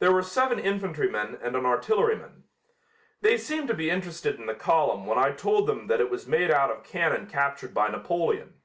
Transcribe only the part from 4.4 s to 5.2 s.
the column when